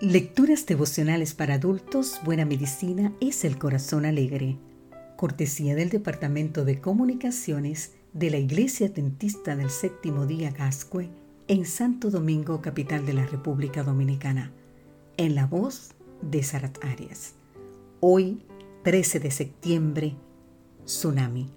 Lecturas 0.00 0.64
devocionales 0.64 1.34
para 1.34 1.54
adultos, 1.54 2.20
Buena 2.24 2.44
Medicina 2.44 3.12
es 3.20 3.44
el 3.44 3.58
Corazón 3.58 4.06
Alegre. 4.06 4.56
Cortesía 5.16 5.74
del 5.74 5.90
Departamento 5.90 6.64
de 6.64 6.80
Comunicaciones 6.80 7.94
de 8.12 8.30
la 8.30 8.36
Iglesia 8.36 8.86
Adventista 8.86 9.56
del 9.56 9.70
Séptimo 9.70 10.24
Día 10.24 10.52
Gascue 10.52 11.08
en 11.48 11.64
Santo 11.64 12.10
Domingo, 12.10 12.62
capital 12.62 13.06
de 13.06 13.14
la 13.14 13.26
República 13.26 13.82
Dominicana. 13.82 14.52
En 15.16 15.34
la 15.34 15.46
voz 15.46 15.90
de 16.22 16.44
Sarat 16.44 16.78
Arias. 16.84 17.34
Hoy, 17.98 18.44
13 18.84 19.18
de 19.18 19.32
septiembre, 19.32 20.14
Tsunami. 20.84 21.50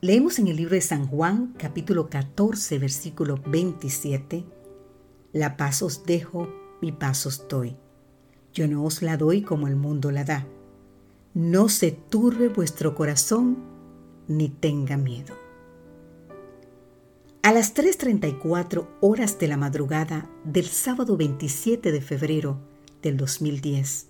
Leemos 0.00 0.38
en 0.38 0.46
el 0.46 0.54
libro 0.54 0.76
de 0.76 0.82
San 0.82 1.08
Juan, 1.08 1.52
capítulo 1.58 2.10
14, 2.10 2.78
versículo 2.78 3.40
27. 3.44 4.44
La 5.32 5.56
paz 5.56 5.82
os 5.82 6.06
dejo 6.06 6.67
mi 6.80 6.92
paz 6.92 7.26
os 7.26 7.48
doy. 7.48 7.76
Yo 8.52 8.66
no 8.68 8.84
os 8.84 9.02
la 9.02 9.16
doy 9.16 9.42
como 9.42 9.68
el 9.68 9.76
mundo 9.76 10.10
la 10.10 10.24
da. 10.24 10.46
No 11.34 11.68
se 11.68 11.92
turbe 11.92 12.48
vuestro 12.48 12.94
corazón 12.94 13.58
ni 14.26 14.48
tenga 14.48 14.96
miedo. 14.96 15.34
A 17.42 17.52
las 17.52 17.74
3.34 17.74 18.86
horas 19.00 19.38
de 19.38 19.48
la 19.48 19.56
madrugada 19.56 20.28
del 20.44 20.66
sábado 20.66 21.16
27 21.16 21.92
de 21.92 22.00
febrero 22.00 22.58
del 23.00 23.16
2010, 23.16 24.08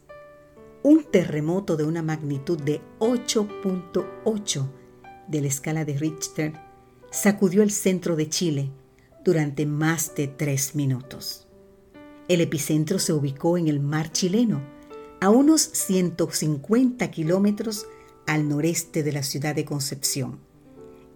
un 0.82 1.04
terremoto 1.04 1.76
de 1.76 1.84
una 1.84 2.02
magnitud 2.02 2.58
de 2.60 2.80
8.8 2.98 4.68
de 5.28 5.40
la 5.40 5.46
escala 5.46 5.84
de 5.84 5.98
Richter 5.98 6.54
sacudió 7.10 7.62
el 7.62 7.70
centro 7.70 8.16
de 8.16 8.28
Chile 8.28 8.70
durante 9.24 9.66
más 9.66 10.14
de 10.14 10.28
tres 10.28 10.74
minutos. 10.74 11.47
El 12.28 12.42
epicentro 12.42 12.98
se 12.98 13.14
ubicó 13.14 13.56
en 13.56 13.68
el 13.68 13.80
mar 13.80 14.12
chileno, 14.12 14.60
a 15.20 15.30
unos 15.30 15.62
150 15.62 17.10
kilómetros 17.10 17.86
al 18.26 18.48
noreste 18.48 19.02
de 19.02 19.12
la 19.12 19.22
ciudad 19.22 19.54
de 19.54 19.64
Concepción 19.64 20.38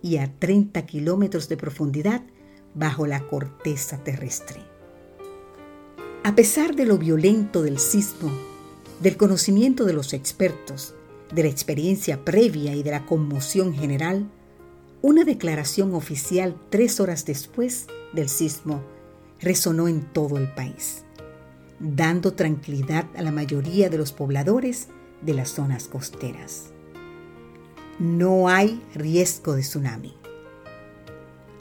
y 0.01 0.17
a 0.17 0.33
30 0.39 0.87
kilómetros 0.87 1.49
de 1.49 1.57
profundidad 1.59 2.23
bajo 2.75 3.07
la 3.07 3.29
corteza 3.29 4.03
terrestre. 4.03 4.61
A 6.25 6.35
pesar 6.35 6.75
de 6.75 6.87
lo 6.87 6.99
violento 6.99 7.63
del 7.63 7.79
sismo, 7.79 8.31
del 9.01 9.17
conocimiento 9.17 9.85
de 9.85 9.93
los 9.93 10.15
expertos, 10.15 10.95
de 11.33 11.43
la 11.43 11.49
experiencia 11.49 12.25
previa 12.25 12.75
y 12.75 12.83
de 12.83 12.91
la 12.91 13.05
conmoción 13.05 13.75
general, 13.75 14.31
una 15.03 15.25
declaración 15.25 15.95
oficial 15.95 16.57
tres 16.71 17.01
horas 17.01 17.25
después 17.25 17.87
del 18.13 18.29
sismo 18.29 18.83
resonó 19.41 19.89
en 19.89 20.03
todo 20.13 20.39
el 20.39 20.49
país, 20.55 21.05
dando 21.83 22.35
tranquilidad 22.35 23.07
a 23.17 23.23
la 23.23 23.33
mayoría 23.33 23.91
de 23.91 23.99
los 23.99 24.13
pobladores 24.13 24.87
de 25.21 25.35
las 25.35 25.51
zonas 25.51 25.89
costeras. 25.89 26.71
No 27.99 28.49
hay 28.49 28.81
riesgo 28.95 29.55
de 29.55 29.63
tsunami. 29.63 30.15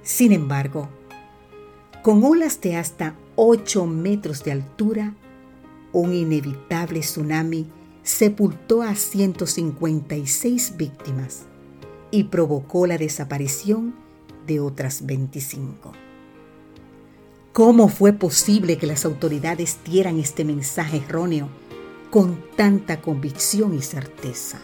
Sin 0.03 0.31
embargo, 0.31 0.89
con 2.03 2.23
olas 2.23 2.61
de 2.61 2.78
hasta 2.78 3.16
8 3.36 3.86
metros 3.88 4.44
de 4.44 4.52
altura, 4.52 5.16
un 5.91 6.13
inevitable 6.13 7.00
tsunami 7.02 7.67
sepultó 8.03 8.81
a 8.81 8.95
156 8.95 10.78
víctimas 10.78 11.45
y 12.11 12.25
provocó 12.25 12.88
la 12.88 12.97
desaparición 12.97 13.95
de 14.45 14.59
otras 14.59 15.06
25. 15.06 15.94
¿Cómo 17.53 17.89
fue 17.89 18.13
posible 18.13 18.77
que 18.77 18.88
las 18.88 19.03
autoridades 19.03 19.80
dieran 19.83 20.17
este 20.17 20.45
mensaje 20.45 21.03
erróneo 21.05 21.49
con 22.09 22.41
tanta 22.55 23.02
convicción 23.02 23.73
y 23.73 23.81
certeza? 23.81 24.62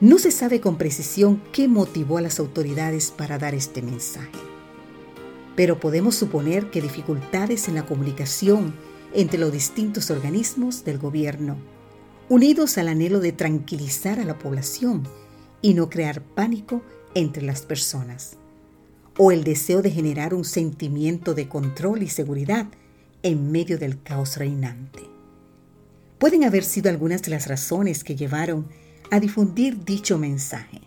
No 0.00 0.18
se 0.18 0.30
sabe 0.30 0.60
con 0.60 0.76
precisión 0.76 1.40
qué 1.50 1.66
motivó 1.66 2.18
a 2.18 2.20
las 2.20 2.38
autoridades 2.38 3.10
para 3.10 3.38
dar 3.38 3.54
este 3.54 3.80
mensaje, 3.80 4.28
pero 5.56 5.80
podemos 5.80 6.14
suponer 6.14 6.70
que 6.70 6.82
dificultades 6.82 7.68
en 7.68 7.76
la 7.76 7.86
comunicación 7.86 8.74
entre 9.14 9.38
los 9.38 9.50
distintos 9.50 10.10
organismos 10.10 10.84
del 10.84 10.98
gobierno, 10.98 11.56
unidos 12.28 12.76
al 12.76 12.88
anhelo 12.88 13.20
de 13.20 13.32
tranquilizar 13.32 14.20
a 14.20 14.24
la 14.24 14.38
población 14.38 15.08
y 15.62 15.72
no 15.72 15.88
crear 15.88 16.20
pánico 16.20 16.82
entre 17.14 17.44
las 17.44 17.62
personas, 17.62 18.36
o 19.18 19.32
el 19.32 19.44
deseo 19.44 19.82
de 19.82 19.90
generar 19.90 20.32
un 20.32 20.44
sentimiento 20.44 21.34
de 21.34 21.48
control 21.48 22.02
y 22.02 22.08
seguridad 22.08 22.68
en 23.22 23.50
medio 23.50 23.76
del 23.76 24.00
caos 24.00 24.36
reinante. 24.36 25.02
Pueden 26.18 26.44
haber 26.44 26.64
sido 26.64 26.88
algunas 26.88 27.22
de 27.22 27.30
las 27.30 27.48
razones 27.48 28.04
que 28.04 28.16
llevaron 28.16 28.68
a 29.10 29.20
difundir 29.20 29.84
dicho 29.84 30.18
mensaje. 30.18 30.80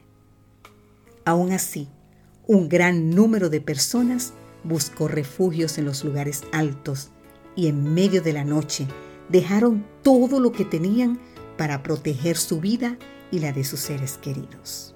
Aún 1.25 1.51
así, 1.51 1.89
un 2.47 2.69
gran 2.69 3.09
número 3.09 3.49
de 3.49 3.61
personas 3.61 4.33
buscó 4.63 5.07
refugios 5.07 5.77
en 5.77 5.85
los 5.85 6.03
lugares 6.03 6.43
altos 6.51 7.09
y 7.55 7.67
en 7.67 7.93
medio 7.93 8.21
de 8.21 8.33
la 8.33 8.45
noche 8.45 8.87
dejaron 9.29 9.85
todo 10.03 10.39
lo 10.39 10.51
que 10.51 10.65
tenían 10.65 11.19
para 11.57 11.83
proteger 11.83 12.37
su 12.37 12.61
vida 12.61 12.97
y 13.31 13.39
la 13.39 13.51
de 13.51 13.63
sus 13.63 13.81
seres 13.81 14.17
queridos. 14.17 14.93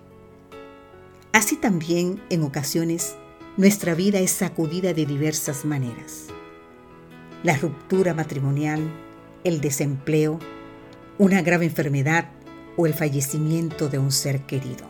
Así 1.32 1.58
también, 1.58 2.22
en 2.30 2.44
ocasiones, 2.44 3.16
nuestra 3.58 3.96
vida 3.96 4.20
es 4.20 4.32
sacudida 4.32 4.94
de 4.94 5.06
diversas 5.06 5.64
maneras. 5.64 6.26
La 7.42 7.56
ruptura 7.56 8.14
matrimonial, 8.14 8.82
el 9.46 9.62
desempleo, 9.62 10.40
una 11.18 11.42
grave 11.42 11.64
enfermedad 11.64 12.30
o 12.76 12.86
el 12.86 12.94
fallecimiento 12.94 13.88
de 13.88 13.98
un 13.98 14.12
ser 14.12 14.42
querido. 14.42 14.86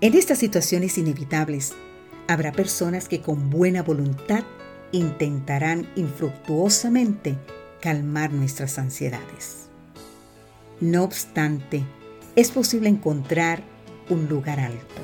En 0.00 0.14
estas 0.14 0.38
situaciones 0.38 0.96
inevitables, 0.96 1.74
habrá 2.28 2.50
personas 2.52 3.08
que 3.08 3.20
con 3.20 3.50
buena 3.50 3.82
voluntad 3.82 4.44
intentarán 4.92 5.86
infructuosamente 5.96 7.36
calmar 7.82 8.32
nuestras 8.32 8.78
ansiedades. 8.78 9.66
No 10.80 11.04
obstante, 11.04 11.84
es 12.36 12.50
posible 12.50 12.88
encontrar 12.88 13.62
un 14.08 14.30
lugar 14.30 14.60
alto, 14.60 15.02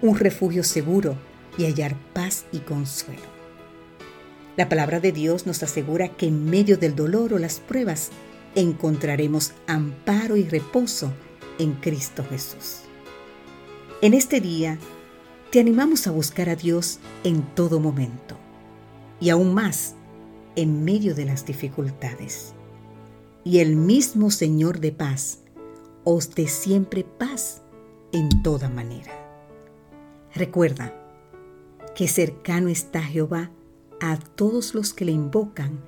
un 0.00 0.16
refugio 0.16 0.64
seguro 0.64 1.16
y 1.60 1.66
hallar 1.66 1.94
paz 2.14 2.46
y 2.52 2.60
consuelo. 2.60 3.20
La 4.56 4.70
palabra 4.70 4.98
de 4.98 5.12
Dios 5.12 5.46
nos 5.46 5.62
asegura 5.62 6.08
que 6.08 6.26
en 6.26 6.46
medio 6.46 6.78
del 6.78 6.96
dolor 6.96 7.34
o 7.34 7.38
las 7.38 7.60
pruebas 7.60 8.10
encontraremos 8.54 9.52
amparo 9.66 10.36
y 10.36 10.44
reposo 10.44 11.12
en 11.58 11.74
Cristo 11.74 12.24
Jesús. 12.28 12.80
En 14.00 14.14
este 14.14 14.40
día, 14.40 14.78
te 15.50 15.60
animamos 15.60 16.06
a 16.06 16.12
buscar 16.12 16.48
a 16.48 16.56
Dios 16.56 16.98
en 17.24 17.42
todo 17.54 17.78
momento 17.78 18.38
y 19.20 19.28
aún 19.28 19.52
más 19.52 19.96
en 20.56 20.82
medio 20.82 21.14
de 21.14 21.26
las 21.26 21.44
dificultades. 21.44 22.54
Y 23.44 23.58
el 23.58 23.76
mismo 23.76 24.30
Señor 24.30 24.80
de 24.80 24.92
paz 24.92 25.40
os 26.04 26.34
dé 26.34 26.48
siempre 26.48 27.04
paz 27.04 27.60
en 28.12 28.42
toda 28.42 28.70
manera. 28.70 29.12
Recuerda 30.34 30.94
que 32.00 32.08
cercano 32.08 32.68
está 32.68 33.02
Jehová 33.02 33.50
a 34.00 34.16
todos 34.16 34.74
los 34.74 34.94
que 34.94 35.04
le 35.04 35.12
invocan, 35.12 35.80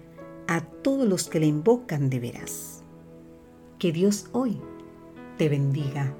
a 0.46 0.60
todos 0.60 1.08
los 1.08 1.26
que 1.26 1.40
le 1.40 1.46
invocan 1.46 2.10
de 2.10 2.20
veras. 2.20 2.82
Que 3.78 3.92
Dios 3.92 4.26
hoy 4.32 4.60
te 5.38 5.48
bendiga. 5.48 6.14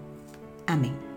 Amén. 0.66 1.11